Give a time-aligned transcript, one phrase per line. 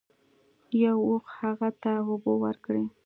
[0.83, 2.85] یو اوښ هغه ته اوبه ورکړې.